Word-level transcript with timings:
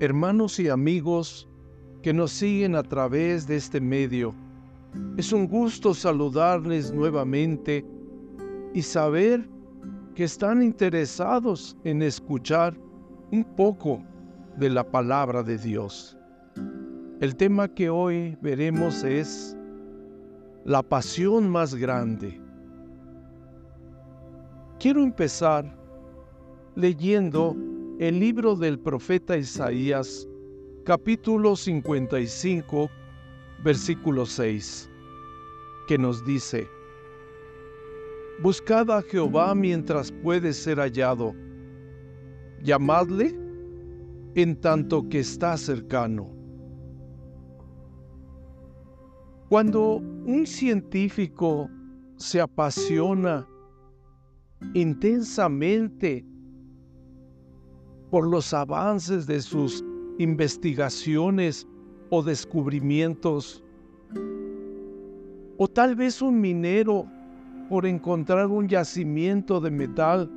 hermanos 0.00 0.58
y 0.58 0.68
amigos 0.70 1.46
que 2.02 2.14
nos 2.14 2.32
siguen 2.32 2.74
a 2.74 2.82
través 2.82 3.46
de 3.46 3.56
este 3.56 3.82
medio. 3.82 4.34
Es 5.18 5.30
un 5.30 5.46
gusto 5.46 5.92
saludarles 5.92 6.90
nuevamente 6.90 7.84
y 8.72 8.80
saber 8.80 9.46
que 10.14 10.24
están 10.24 10.62
interesados 10.62 11.76
en 11.84 12.00
escuchar 12.00 12.74
un 13.30 13.44
poco 13.44 14.02
de 14.56 14.70
la 14.70 14.90
palabra 14.90 15.42
de 15.42 15.58
Dios. 15.58 16.16
El 17.20 17.36
tema 17.36 17.68
que 17.68 17.90
hoy 17.90 18.38
veremos 18.40 19.04
es 19.04 19.54
la 20.64 20.82
pasión 20.82 21.48
más 21.50 21.74
grande. 21.74 22.40
Quiero 24.78 25.02
empezar 25.02 25.76
leyendo 26.74 27.54
el 28.00 28.18
libro 28.18 28.56
del 28.56 28.78
profeta 28.78 29.36
Isaías, 29.36 30.26
capítulo 30.86 31.54
55, 31.54 32.90
versículo 33.62 34.24
6, 34.24 34.88
que 35.86 35.98
nos 35.98 36.24
dice, 36.24 36.66
Buscad 38.40 38.90
a 38.90 39.02
Jehová 39.02 39.54
mientras 39.54 40.10
puede 40.10 40.54
ser 40.54 40.78
hallado, 40.78 41.34
llamadle 42.62 43.38
en 44.34 44.58
tanto 44.58 45.06
que 45.10 45.18
está 45.18 45.58
cercano. 45.58 46.30
Cuando 49.50 49.96
un 49.96 50.46
científico 50.46 51.68
se 52.16 52.40
apasiona 52.40 53.46
intensamente 54.72 56.24
por 58.10 58.26
los 58.26 58.52
avances 58.52 59.26
de 59.26 59.40
sus 59.40 59.84
investigaciones 60.18 61.66
o 62.10 62.22
descubrimientos. 62.22 63.62
O 65.56 65.68
tal 65.68 65.94
vez 65.94 66.20
un 66.20 66.40
minero 66.40 67.06
por 67.68 67.86
encontrar 67.86 68.46
un 68.48 68.68
yacimiento 68.68 69.60
de 69.60 69.70
metal. 69.70 70.30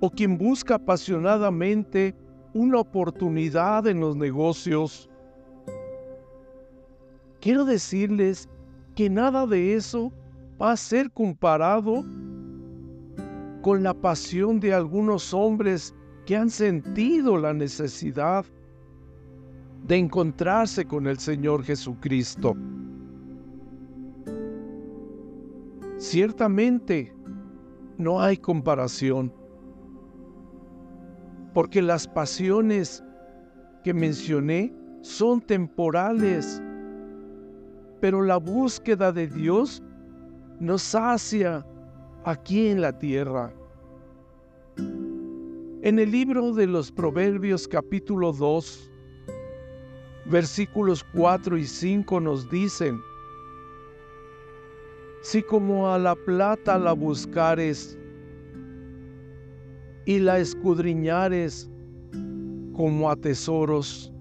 O 0.00 0.08
quien 0.08 0.38
busca 0.38 0.76
apasionadamente 0.76 2.14
una 2.54 2.78
oportunidad 2.78 3.86
en 3.86 4.00
los 4.00 4.16
negocios. 4.16 5.10
Quiero 7.40 7.64
decirles 7.64 8.48
que 8.94 9.10
nada 9.10 9.46
de 9.46 9.74
eso 9.74 10.12
va 10.60 10.72
a 10.72 10.76
ser 10.76 11.10
comparado 11.10 12.04
con 13.62 13.82
la 13.82 13.94
pasión 13.94 14.60
de 14.60 14.72
algunos 14.72 15.34
hombres 15.34 15.94
que 16.26 16.36
han 16.36 16.50
sentido 16.50 17.36
la 17.36 17.52
necesidad 17.52 18.44
de 19.86 19.96
encontrarse 19.96 20.84
con 20.84 21.06
el 21.06 21.18
Señor 21.18 21.64
Jesucristo. 21.64 22.54
Ciertamente, 25.96 27.14
no 27.98 28.20
hay 28.20 28.38
comparación, 28.38 29.32
porque 31.52 31.82
las 31.82 32.06
pasiones 32.08 33.04
que 33.84 33.92
mencioné 33.92 34.74
son 35.02 35.40
temporales, 35.40 36.62
pero 38.00 38.22
la 38.22 38.38
búsqueda 38.38 39.12
de 39.12 39.26
Dios 39.26 39.82
nos 40.58 40.82
sacia 40.82 41.66
aquí 42.24 42.68
en 42.68 42.80
la 42.80 42.98
tierra. 42.98 43.52
En 44.76 45.98
el 45.98 46.10
libro 46.10 46.52
de 46.52 46.66
los 46.66 46.92
Proverbios 46.92 47.66
capítulo 47.66 48.32
2, 48.32 48.90
versículos 50.26 51.04
4 51.14 51.56
y 51.56 51.64
5 51.64 52.20
nos 52.20 52.50
dicen, 52.50 53.00
si 55.22 55.42
como 55.42 55.90
a 55.92 55.98
la 55.98 56.14
plata 56.14 56.78
la 56.78 56.92
buscares 56.92 57.98
y 60.04 60.18
la 60.18 60.38
escudriñares 60.38 61.70
como 62.74 63.10
a 63.10 63.16
tesoros, 63.16 64.12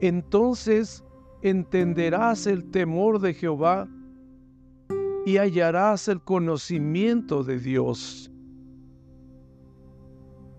entonces 0.00 1.04
entenderás 1.42 2.46
el 2.46 2.68
temor 2.70 3.20
de 3.20 3.34
Jehová 3.34 3.88
y 5.26 5.36
hallarás 5.36 6.08
el 6.08 6.20
conocimiento 6.22 7.44
de 7.44 7.58
Dios. 7.58 8.30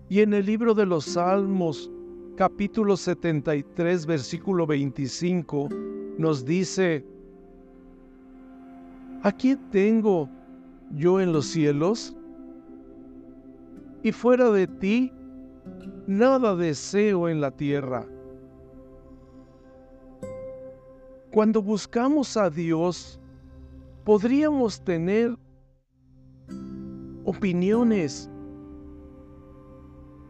Y 0.08 0.20
en 0.20 0.34
el 0.34 0.46
libro 0.46 0.74
de 0.74 0.86
los 0.86 1.04
Salmos, 1.04 1.90
capítulo 2.36 2.96
73, 2.96 4.06
versículo 4.06 4.66
25, 4.66 5.68
nos 6.18 6.44
dice, 6.44 7.04
¿a 9.22 9.32
quién 9.32 9.58
tengo 9.70 10.28
yo 10.90 11.20
en 11.20 11.32
los 11.32 11.46
cielos? 11.46 12.14
Y 14.02 14.12
fuera 14.12 14.50
de 14.50 14.66
ti, 14.66 15.12
nada 16.06 16.54
deseo 16.56 17.28
en 17.28 17.40
la 17.40 17.50
tierra. 17.50 18.06
Cuando 21.30 21.62
buscamos 21.62 22.36
a 22.36 22.50
Dios, 22.50 23.18
podríamos 24.04 24.82
tener 24.82 25.36
opiniones. 27.24 28.28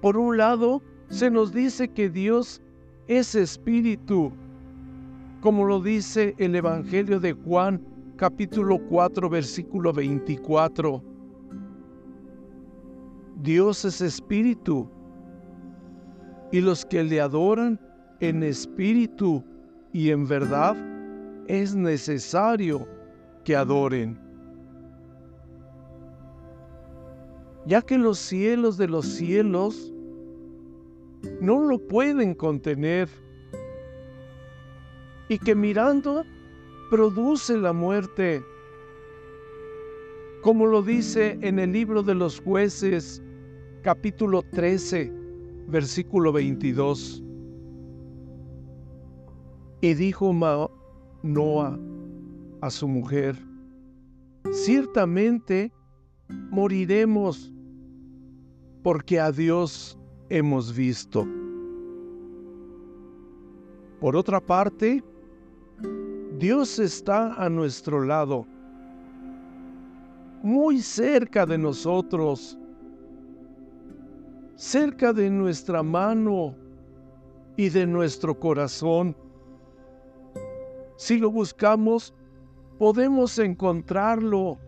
Por 0.00 0.16
un 0.16 0.36
lado, 0.36 0.82
se 1.08 1.30
nos 1.30 1.52
dice 1.52 1.88
que 1.88 2.10
Dios 2.10 2.60
es 3.06 3.34
espíritu, 3.34 4.32
como 5.40 5.64
lo 5.64 5.80
dice 5.80 6.34
el 6.38 6.54
Evangelio 6.54 7.20
de 7.20 7.32
Juan 7.32 7.80
capítulo 8.16 8.78
4 8.88 9.28
versículo 9.28 9.92
24. 9.92 11.02
Dios 13.42 13.84
es 13.84 14.00
espíritu 14.00 14.88
y 16.52 16.60
los 16.60 16.84
que 16.84 17.02
le 17.02 17.20
adoran 17.20 17.80
en 18.20 18.42
espíritu 18.42 19.42
y 19.92 20.10
en 20.10 20.28
verdad 20.28 20.76
es 21.48 21.74
necesario 21.74 22.86
que 23.44 23.56
adoren. 23.56 24.18
Ya 27.66 27.80
que 27.82 27.96
los 27.96 28.18
cielos 28.18 28.76
de 28.76 28.88
los 28.88 29.06
cielos 29.06 29.92
no 31.40 31.60
lo 31.60 31.78
pueden 31.78 32.34
contener 32.34 33.08
y 35.28 35.38
que 35.38 35.54
mirando 35.54 36.24
produce 36.90 37.56
la 37.56 37.72
muerte, 37.72 38.44
como 40.42 40.66
lo 40.66 40.82
dice 40.82 41.38
en 41.40 41.58
el 41.58 41.72
libro 41.72 42.02
de 42.02 42.14
los 42.14 42.40
jueces 42.40 43.22
capítulo 43.82 44.42
13, 44.52 45.12
versículo 45.68 46.32
22. 46.32 47.22
Y 49.80 49.94
dijo 49.94 50.32
Noah, 51.22 51.78
a 52.62 52.70
su 52.70 52.86
mujer, 52.86 53.36
ciertamente 54.52 55.72
moriremos 56.28 57.52
porque 58.84 59.18
a 59.18 59.32
Dios 59.32 59.98
hemos 60.30 60.74
visto. 60.74 61.26
Por 64.00 64.14
otra 64.14 64.40
parte, 64.40 65.02
Dios 66.38 66.78
está 66.78 67.34
a 67.34 67.48
nuestro 67.48 68.04
lado, 68.04 68.46
muy 70.42 70.80
cerca 70.80 71.44
de 71.44 71.58
nosotros, 71.58 72.56
cerca 74.54 75.12
de 75.12 75.28
nuestra 75.30 75.82
mano 75.82 76.54
y 77.56 77.68
de 77.68 77.86
nuestro 77.86 78.38
corazón. 78.38 79.16
Si 80.96 81.18
lo 81.18 81.28
buscamos, 81.28 82.14
podemos 82.82 83.38
encontrarlo 83.38 84.58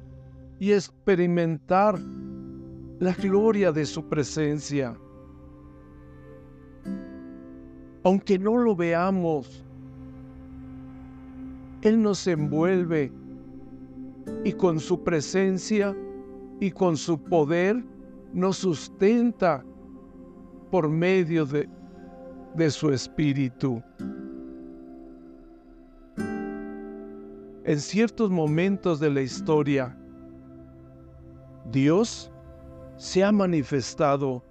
y 0.61 0.71
experimentar 0.71 1.99
la 3.01 3.13
gloria 3.13 3.73
de 3.73 3.85
su 3.85 4.09
presencia. 4.09 4.97
Aunque 8.05 8.39
no 8.39 8.57
lo 8.57 8.77
veamos, 8.77 9.65
Él 11.83 12.01
nos 12.01 12.25
envuelve 12.29 13.11
y 14.45 14.53
con 14.53 14.79
su 14.79 15.03
presencia 15.03 15.93
y 16.61 16.71
con 16.71 16.97
su 16.97 17.19
poder 17.21 17.83
nos 18.33 18.59
sustenta 18.59 19.65
por 20.71 20.89
medio 20.89 21.47
de, 21.47 21.69
su 22.71 22.93
espíritu. 22.93 23.83
En 27.65 27.81
ciertos 27.81 28.31
momentos 28.31 29.01
de 29.01 29.11
la 29.11 29.23
historia, 29.23 29.97
Dios 31.71 32.31
se 32.97 33.25
ha 33.25 33.33
manifestado 33.33 34.45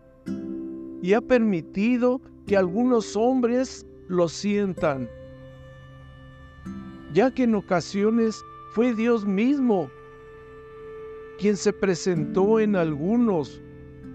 y 1.02 1.14
ha 1.14 1.22
permitido 1.22 2.20
que 2.48 2.58
algunos 2.58 3.16
hombres 3.16 3.86
lo 4.08 4.28
sientan, 4.28 5.08
ya 7.14 7.32
que 7.32 7.44
en 7.44 7.56
ocasiones 7.56 8.44
fue 8.74 8.96
Dios 8.96 9.26
mismo 9.26 9.90
quien 11.38 11.56
se 11.56 11.72
presentó 11.72 12.60
en 12.60 12.76
algunos, 12.76 13.62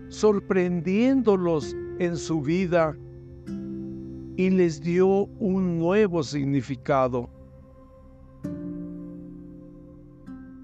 sorprendiéndolos 0.08 1.76
en 1.98 2.16
su 2.16 2.40
vida 2.40 2.96
y 4.36 4.50
les 4.50 4.80
dio 4.80 5.26
un 5.38 5.78
nuevo 5.78 6.22
significado. 6.22 7.37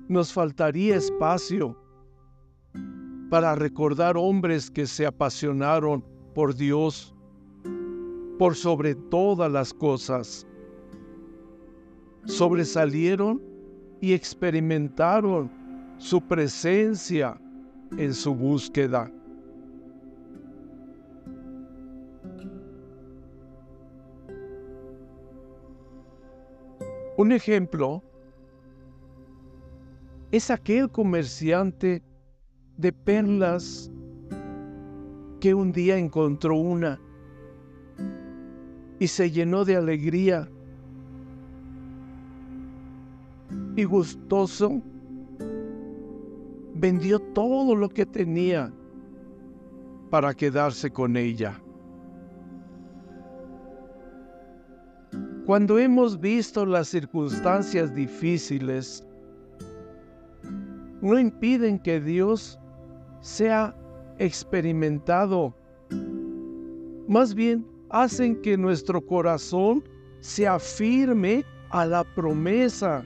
Nos 0.09 0.33
faltaría 0.33 0.97
espacio 0.97 1.77
para 3.31 3.55
recordar 3.55 4.17
hombres 4.17 4.71
que 4.71 4.87
se 4.87 5.07
apasionaron 5.07 6.05
por 6.35 6.55
Dios 6.55 7.15
por 8.39 8.55
sobre 8.55 8.95
todas 8.95 9.51
las 9.51 9.73
cosas. 9.73 10.47
Sobresalieron 12.27 13.43
y 14.01 14.13
experimentaron 14.13 15.51
su 15.99 16.21
presencia 16.21 17.41
en 17.97 18.13
su 18.13 18.35
búsqueda. 18.35 19.11
Un 27.17 27.31
ejemplo 27.31 28.03
es 30.37 30.51
aquel 30.51 30.91
comerciante 30.91 32.03
de 32.77 32.93
perlas 32.93 33.89
que 35.39 35.55
un 35.55 35.71
día 35.71 35.97
encontró 35.97 36.57
una 36.57 37.01
y 38.99 39.07
se 39.07 39.31
llenó 39.31 39.65
de 39.65 39.77
alegría 39.77 40.49
y 43.77 43.85
gustoso 43.85 44.83
vendió 46.75 47.21
todo 47.21 47.77
lo 47.77 47.89
que 47.89 48.05
tenía 48.05 48.73
para 50.11 50.35
quedarse 50.35 50.91
con 50.91 51.17
ella. 51.17 51.63
Cuando 55.47 55.79
hemos 55.79 56.19
visto 56.19 56.67
las 56.67 56.89
circunstancias 56.89 57.95
difíciles, 57.95 59.07
no 61.05 61.19
impiden 61.19 61.79
que 61.79 62.01
Dios 62.01 62.59
sea 63.21 63.77
experimentado. 64.19 65.55
Más 67.07 67.35
bien, 67.35 67.67
hacen 67.91 68.41
que 68.41 68.57
nuestro 68.57 69.05
corazón 69.05 69.85
se 70.21 70.49
afirme 70.49 71.45
a 71.69 71.85
la 71.85 72.05
promesa. 72.15 73.05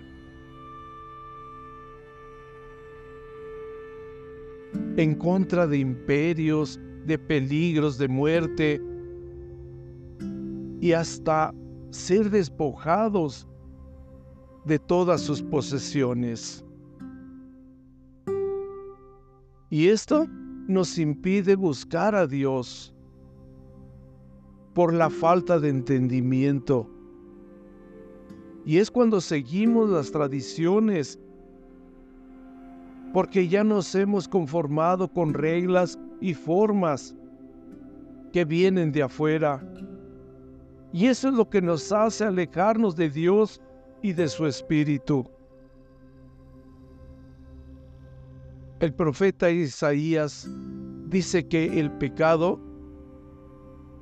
En 4.97 5.17
contra 5.17 5.67
de 5.67 5.79
imperios, 5.79 6.81
de 7.05 7.19
peligros, 7.19 7.99
de 7.99 8.07
muerte 8.07 8.81
y 10.81 10.93
hasta 10.93 11.53
ser 11.91 12.31
despojados 12.31 13.49
de 14.65 14.79
todas 14.79 15.21
sus 15.21 15.43
posesiones. 15.43 16.65
Y 19.71 19.89
esto 19.89 20.27
nos 20.67 20.99
impide 20.99 21.55
buscar 21.55 22.15
a 22.15 22.27
Dios 22.27 22.95
por 24.75 24.93
la 24.93 25.11
falta 25.11 25.59
de 25.59 25.69
entendimiento. 25.69 26.89
Y 28.65 28.79
es 28.79 28.91
cuando 28.91 29.21
seguimos 29.21 29.89
las 29.91 30.11
tradiciones, 30.11 31.19
porque 33.13 33.49
ya 33.49 33.65
nos 33.65 33.95
hemos 33.95 34.29
conformado 34.29 35.09
con 35.09 35.33
reglas 35.33 35.99
y 36.21 36.35
formas 36.35 37.15
que 38.33 38.45
vienen 38.45 38.93
de 38.93 39.03
afuera 39.03 39.63
y 40.93 41.07
eso 41.07 41.29
es 41.29 41.35
lo 41.35 41.49
que 41.49 41.61
nos 41.61 41.93
hace 41.93 42.25
alejarnos 42.25 42.97
de 42.97 43.11
Dios 43.11 43.61
y 44.03 44.13
de 44.13 44.29
su 44.29 44.47
Espíritu. 44.47 45.29
El 48.81 48.95
profeta 48.95 49.51
Isaías 49.51 50.49
dice 51.09 51.47
que 51.47 51.81
el 51.81 51.91
pecado 51.91 52.61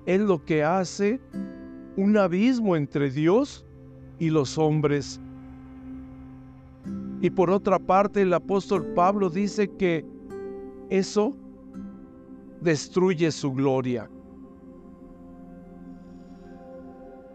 es 0.05 0.21
lo 0.21 0.45
que 0.45 0.63
hace 0.63 1.19
un 1.97 2.17
abismo 2.19 2.77
entre 2.77 3.11
Dios 3.11 3.65
y 4.19 4.29
los 4.29 4.59
hombres. 4.59 5.19
Y 7.23 7.31
por 7.31 7.51
otra 7.51 7.79
parte, 7.79 8.23
el 8.23 8.35
apóstol 8.35 8.85
Pablo 8.95 9.31
dice 9.31 9.69
que 9.77 10.05
eso 10.91 11.35
destruye 12.61 13.31
su 13.31 13.53
gloria. 13.53 14.11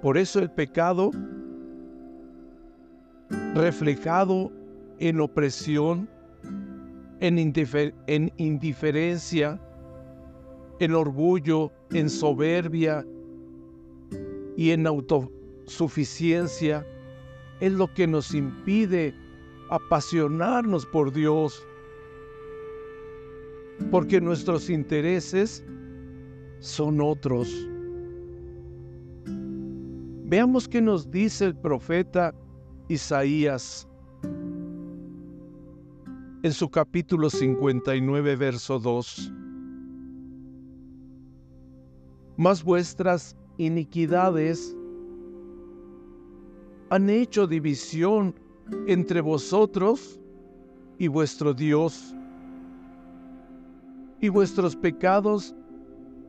Por 0.02 0.18
eso 0.18 0.40
el 0.40 0.52
pecado 0.52 1.12
reflejado 3.56 4.52
en 5.00 5.20
opresión, 5.20 6.08
en, 7.22 7.38
indiferencia, 8.38 9.62
en 10.80 10.94
orgullo, 10.94 11.72
en 11.92 12.10
soberbia 12.10 13.06
y 14.58 14.72
en 14.72 14.88
autosuficiencia, 14.88 16.86
es 17.60 17.72
lo 17.72 17.94
que 17.94 18.08
nos 18.08 18.34
impide 18.34 19.14
apasionarnos 19.70 20.86
por 20.88 21.14
Dios, 21.14 21.64
porque 23.92 24.20
nuestros 24.20 24.70
intereses 24.70 25.64
son 26.60 27.00
otros. 27.02 27.68
Veamos 30.26 30.68
qué 30.68 30.82
nos 30.82 31.12
dice 31.12 31.46
el 31.46 31.56
profeta 31.56 32.34
Isaías 32.88 33.88
en 36.44 36.54
su 36.54 36.70
capítulo 36.70 37.30
59, 37.30 38.36
verso 38.36 38.80
2. 38.80 39.32
Mas 42.38 42.64
vuestras 42.64 43.36
iniquidades 43.58 44.76
han 46.90 47.10
hecho 47.10 47.46
división 47.46 48.34
entre 48.88 49.22
vosotros 49.22 50.20
y 50.98 51.08
vuestro 51.08 51.54
Dios, 51.54 52.16
y 54.20 54.30
vuestros 54.30 54.76
pecados 54.76 55.56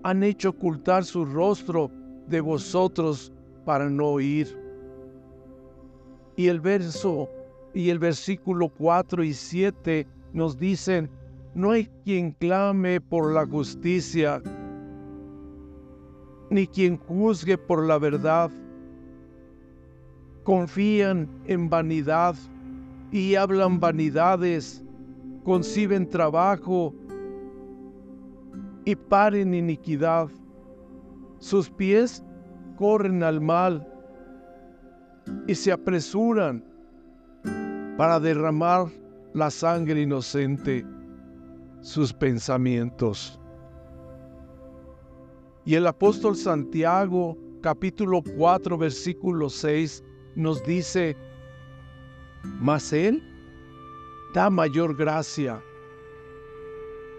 han 0.02 0.22
hecho 0.22 0.50
ocultar 0.50 1.04
su 1.04 1.24
rostro 1.24 1.90
de 2.26 2.40
vosotros 2.40 3.32
para 3.64 3.88
no 3.88 4.08
oír. 4.08 4.58
Y 6.36 6.48
el 6.48 6.60
verso 6.60 7.28
y 7.74 7.90
el 7.90 7.98
versículo 7.98 8.68
4 8.68 9.24
y 9.24 9.32
7 9.32 10.06
nos 10.32 10.58
dicen, 10.58 11.10
no 11.54 11.72
hay 11.72 11.88
quien 12.04 12.32
clame 12.32 13.00
por 13.00 13.32
la 13.32 13.46
justicia, 13.46 14.42
ni 16.50 16.66
quien 16.66 16.96
juzgue 16.96 17.56
por 17.58 17.86
la 17.86 17.98
verdad. 17.98 18.50
Confían 20.44 21.28
en 21.46 21.68
vanidad 21.70 22.34
y 23.10 23.34
hablan 23.34 23.78
vanidades, 23.78 24.82
conciben 25.44 26.08
trabajo 26.08 26.94
y 28.84 28.96
paren 28.96 29.54
iniquidad. 29.54 30.28
Sus 31.38 31.70
pies 31.70 32.24
corren 32.76 33.22
al 33.22 33.40
mal 33.40 33.86
y 35.46 35.54
se 35.54 35.72
apresuran 35.72 36.71
para 37.96 38.18
derramar 38.18 38.86
la 39.34 39.50
sangre 39.50 40.02
inocente, 40.02 40.84
sus 41.80 42.12
pensamientos. 42.12 43.38
Y 45.64 45.74
el 45.74 45.86
apóstol 45.86 46.34
Santiago, 46.36 47.36
capítulo 47.60 48.22
4, 48.36 48.76
versículo 48.78 49.48
6, 49.48 50.02
nos 50.34 50.62
dice, 50.64 51.16
mas 52.60 52.92
Él 52.92 53.22
da 54.34 54.50
mayor 54.50 54.96
gracia. 54.96 55.62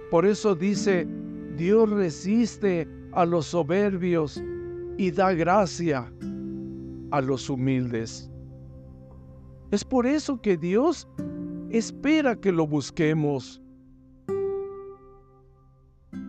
Por 0.10 0.26
eso 0.26 0.56
dice, 0.56 1.08
Dios 1.56 1.90
resiste 1.90 2.88
a 3.14 3.26
los 3.26 3.48
soberbios 3.48 4.42
y 4.98 5.12
da 5.12 5.34
gracia 5.34 6.12
a 7.12 7.22
los 7.22 7.50
humildes. 7.50 8.33
Es 9.74 9.84
por 9.84 10.06
eso 10.06 10.40
que 10.40 10.56
Dios 10.56 11.08
espera 11.72 12.36
que 12.36 12.52
lo 12.52 12.68
busquemos. 12.68 13.60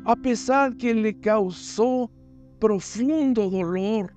a 0.06 0.16
pesar 0.16 0.74
que 0.76 0.94
le 0.94 1.18
causó 1.20 2.10
profundo 2.58 3.50
dolor 3.50 4.14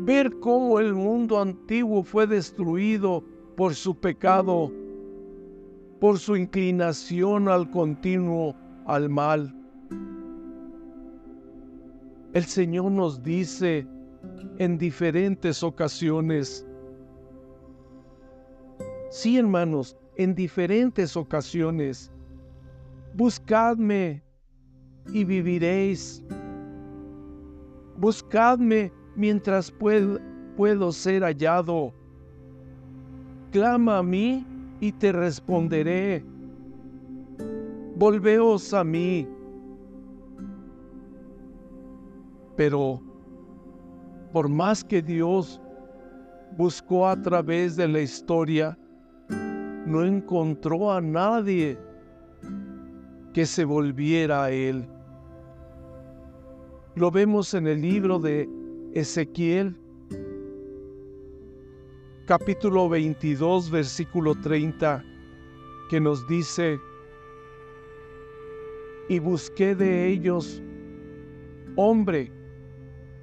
ver 0.00 0.32
cómo 0.40 0.80
el 0.80 0.94
mundo 0.94 1.40
antiguo 1.40 2.02
fue 2.02 2.26
destruido 2.26 3.24
por 3.56 3.74
su 3.74 3.94
pecado, 3.94 4.72
por 6.00 6.18
su 6.18 6.36
inclinación 6.36 7.48
al 7.48 7.70
continuo 7.70 8.56
al 8.86 9.08
mal. 9.08 9.54
El 12.32 12.44
Señor 12.44 12.90
nos 12.90 13.22
dice 13.22 13.86
en 14.58 14.76
diferentes 14.76 15.62
ocasiones, 15.62 16.66
sí 19.14 19.38
hermanos, 19.38 19.96
en 20.16 20.34
diferentes 20.34 21.16
ocasiones, 21.16 22.10
buscadme 23.14 24.20
y 25.12 25.22
viviréis. 25.22 26.20
Buscadme 27.96 28.90
mientras 29.14 29.70
puedo, 29.70 30.90
ser 30.90 31.22
hallado. 31.22 31.94
Clama 33.52 33.98
a 33.98 34.02
mí 34.02 34.44
y 34.80 34.90
te 34.90 35.12
responderé. 35.12 36.24
Volveos 37.94 38.74
a 38.74 38.82
mí. 38.82 39.28
Pero 42.56 43.00
por 44.32 44.48
más 44.48 44.82
que 44.82 45.00
Dios 45.00 45.60
buscó 46.56 47.06
a 47.06 47.22
través 47.22 47.76
de 47.76 47.86
la 47.86 48.00
historia, 48.00 48.76
no 49.86 50.04
encontró 50.04 50.92
a 50.92 51.00
nadie 51.00 51.78
que 53.32 53.46
se 53.46 53.64
volviera 53.64 54.44
a 54.44 54.50
Él. 54.50 54.86
Lo 56.94 57.10
vemos 57.10 57.54
en 57.54 57.66
el 57.66 57.82
libro 57.82 58.18
de 58.18 58.48
Ezequiel 58.94 59.76
capítulo 62.26 62.88
22 62.88 63.70
versículo 63.70 64.34
30 64.34 65.04
que 65.90 66.00
nos 66.00 66.26
dice, 66.26 66.80
y 69.10 69.18
busqué 69.18 69.74
de 69.74 70.08
ellos 70.08 70.62
hombre 71.76 72.32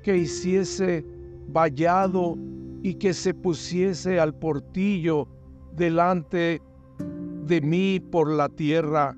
que 0.04 0.18
hiciese 0.18 1.04
vallado 1.48 2.38
y 2.84 2.94
que 2.96 3.14
se 3.14 3.34
pusiese 3.34 4.20
al 4.20 4.36
portillo 4.36 5.28
delante 5.76 6.62
de 7.46 7.62
mí 7.62 8.00
por 8.00 8.30
la 8.30 8.50
tierra, 8.50 9.16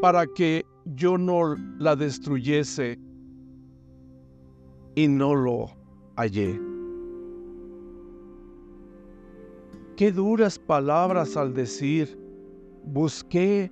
para 0.00 0.26
que 0.26 0.64
yo 0.84 1.16
no 1.16 1.56
la 1.78 1.96
destruyese 1.96 2.98
y 4.94 5.08
no 5.08 5.34
lo 5.34 5.66
hallé. 6.16 6.60
Qué 9.96 10.10
duras 10.10 10.58
palabras 10.58 11.36
al 11.36 11.54
decir, 11.54 12.18
busqué 12.84 13.70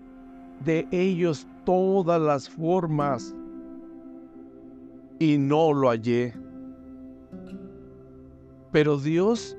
de 0.64 0.86
ellos 0.92 1.46
todas 1.64 2.20
las 2.20 2.48
formas 2.48 3.34
y 5.18 5.36
no 5.38 5.72
lo 5.72 5.88
hallé. 5.88 6.34
Pero 8.70 8.98
Dios 8.98 9.56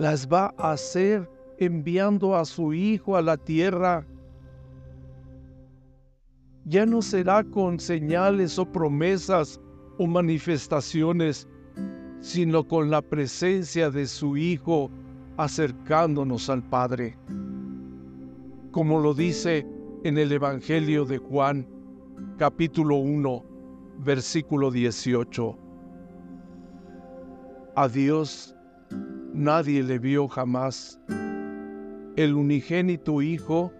las 0.00 0.26
va 0.26 0.54
a 0.56 0.72
hacer 0.72 1.30
enviando 1.58 2.34
a 2.34 2.46
su 2.46 2.72
Hijo 2.72 3.18
a 3.18 3.22
la 3.22 3.36
tierra. 3.36 4.06
Ya 6.64 6.86
no 6.86 7.02
será 7.02 7.44
con 7.44 7.78
señales 7.78 8.58
o 8.58 8.64
promesas 8.64 9.60
o 9.98 10.06
manifestaciones, 10.06 11.46
sino 12.20 12.66
con 12.66 12.88
la 12.88 13.02
presencia 13.02 13.90
de 13.90 14.06
su 14.06 14.38
Hijo 14.38 14.90
acercándonos 15.36 16.48
al 16.48 16.62
Padre. 16.62 17.18
Como 18.70 19.00
lo 19.00 19.12
dice 19.12 19.66
en 20.04 20.16
el 20.16 20.32
Evangelio 20.32 21.04
de 21.04 21.18
Juan, 21.18 21.68
capítulo 22.38 22.96
1, 22.96 23.44
versículo 23.98 24.70
18. 24.70 25.58
A 27.76 27.86
Dios 27.86 28.56
nadie 29.32 29.82
le 29.82 29.98
vio 29.98 30.28
jamás. 30.28 31.00
El 32.16 32.34
unigénito 32.34 33.22
Hijo 33.22 33.72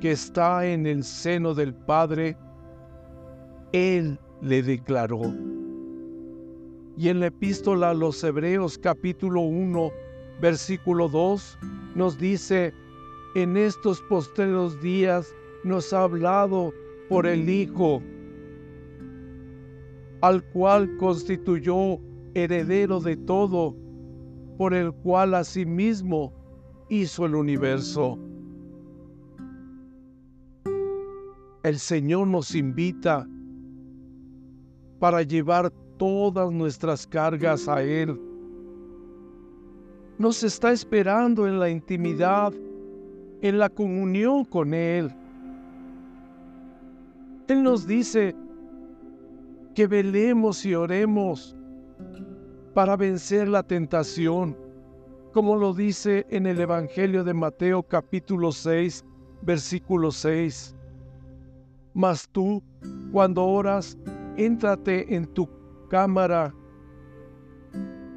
que 0.00 0.12
está 0.12 0.66
en 0.66 0.86
el 0.86 1.02
seno 1.02 1.54
del 1.54 1.74
Padre, 1.74 2.36
Él 3.72 4.18
le 4.40 4.62
declaró. 4.62 5.34
Y 6.96 7.08
en 7.08 7.20
la 7.20 7.26
epístola 7.26 7.90
a 7.90 7.94
los 7.94 8.22
Hebreos 8.22 8.78
capítulo 8.78 9.40
1, 9.40 9.90
versículo 10.40 11.08
2, 11.08 11.58
nos 11.94 12.18
dice, 12.18 12.72
en 13.34 13.56
estos 13.56 14.00
postreros 14.02 14.80
días 14.80 15.34
nos 15.64 15.92
ha 15.92 16.04
hablado 16.04 16.72
por 17.08 17.26
el 17.26 17.48
Hijo, 17.48 18.00
al 20.20 20.42
cual 20.50 20.96
constituyó 20.98 21.98
heredero 22.34 23.00
de 23.00 23.16
todo, 23.16 23.76
por 24.56 24.74
el 24.74 24.92
cual 24.92 25.34
asimismo 25.34 26.32
hizo 26.88 27.26
el 27.26 27.34
universo. 27.34 28.18
El 31.62 31.78
Señor 31.78 32.26
nos 32.28 32.54
invita 32.54 33.26
para 34.98 35.22
llevar 35.22 35.70
todas 35.96 36.52
nuestras 36.52 37.06
cargas 37.06 37.68
a 37.68 37.82
Él. 37.82 38.20
Nos 40.18 40.42
está 40.42 40.72
esperando 40.72 41.48
en 41.48 41.58
la 41.58 41.68
intimidad, 41.70 42.52
en 43.40 43.58
la 43.58 43.68
comunión 43.68 44.44
con 44.44 44.74
Él. 44.74 45.10
Él 47.48 47.62
nos 47.62 47.86
dice 47.86 48.36
que 49.74 49.86
velemos 49.86 50.64
y 50.64 50.74
oremos 50.74 51.56
para 52.74 52.96
vencer 52.96 53.48
la 53.48 53.62
tentación, 53.62 54.56
como 55.32 55.56
lo 55.56 55.72
dice 55.72 56.26
en 56.28 56.46
el 56.46 56.60
Evangelio 56.60 57.22
de 57.22 57.32
Mateo 57.32 57.84
capítulo 57.84 58.50
6, 58.50 59.04
versículo 59.42 60.10
6. 60.10 60.74
Mas 61.94 62.28
tú, 62.28 62.62
cuando 63.12 63.44
oras, 63.44 63.96
éntrate 64.36 65.14
en 65.14 65.26
tu 65.26 65.48
cámara 65.88 66.52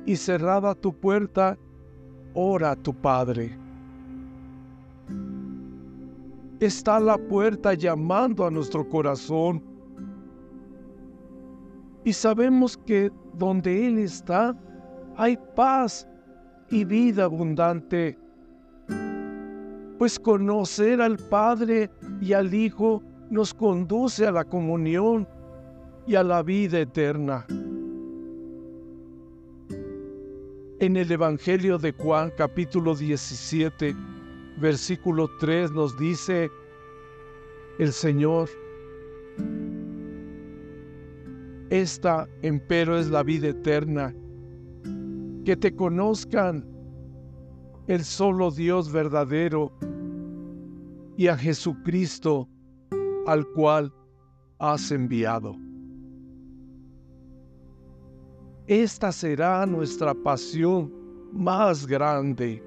y 0.08 0.16
cerrada 0.16 0.74
tu 0.74 0.92
puerta, 0.92 1.56
ora 2.34 2.72
a 2.72 2.76
tu 2.76 2.96
Padre. 2.96 3.56
Está 6.60 7.00
la 7.00 7.20
puerta 7.20 7.76
llamando 7.76 8.44
a 8.44 8.50
nuestro 8.50 8.88
corazón. 8.90 9.62
Y 12.08 12.14
sabemos 12.14 12.78
que 12.78 13.12
donde 13.34 13.86
Él 13.86 13.98
está, 13.98 14.56
hay 15.18 15.38
paz 15.58 16.08
y 16.70 16.86
vida 16.86 17.26
abundante. 17.26 18.18
Pues 19.98 20.18
conocer 20.18 21.02
al 21.02 21.18
Padre 21.18 21.90
y 22.22 22.32
al 22.32 22.54
Hijo 22.54 23.04
nos 23.30 23.54
conduce 23.54 24.26
a 24.26 24.32
la 24.32 24.46
comunión 24.46 25.28
y 26.06 26.16
a 26.16 26.24
la 26.24 26.44
vida 26.44 26.80
eterna. 26.80 27.46
En 30.80 30.96
el 30.96 31.12
Evangelio 31.12 31.78
de 31.78 31.92
Juan 31.92 32.32
capítulo 32.38 32.96
17, 32.96 33.94
versículo 34.62 35.30
3 35.42 35.74
nos 35.74 36.00
dice 36.00 36.50
el 37.80 37.92
Señor, 37.92 38.48
esta 41.70 42.28
empero 42.42 42.98
es 42.98 43.10
la 43.10 43.24
vida 43.24 43.50
eterna, 43.50 44.14
que 45.46 45.56
te 45.56 45.76
conozcan 45.76 46.66
el 47.88 48.04
solo 48.04 48.52
Dios 48.52 48.92
verdadero 48.92 49.72
y 51.16 51.28
a 51.28 51.38
Jesucristo 51.38 52.48
al 53.26 53.46
cual 53.48 53.94
has 54.60 54.92
enviado. 54.92 55.56
esta 58.68 59.14
será 59.14 59.66
nuestra 59.66 60.14
pasión 60.14 60.92
más 61.32 61.88
grande. 61.88 62.62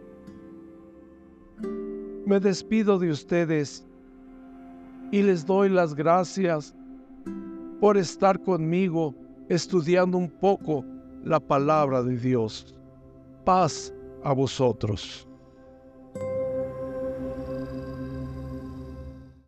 Me 2.25 2.41
despido 2.41 2.99
de 2.99 3.11
ustedes 3.11 3.87
y 5.13 5.23
les 5.23 5.45
doy 5.45 5.69
las 5.69 5.95
gracias 5.95 6.75
por 7.81 7.97
estar 7.97 8.39
conmigo 8.39 9.15
estudiando 9.49 10.19
un 10.19 10.29
poco 10.29 10.85
la 11.25 11.41
palabra 11.41 12.03
de 12.03 12.17
Dios. 12.17 12.75
Paz 13.45 13.93
a 14.23 14.33
vosotros. 14.33 15.27